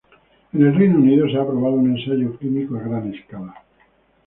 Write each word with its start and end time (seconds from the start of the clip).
En 0.51 0.65
el 0.65 0.73
Reino 0.75 0.97
Unido 0.97 1.27
se 1.29 1.37
ha 1.37 1.43
aprobado 1.43 1.75
un 1.75 1.95
ensayo 1.95 2.35
clínico 2.37 2.75
a 2.75 2.79
gran 2.79 3.13
escala. 3.13 3.53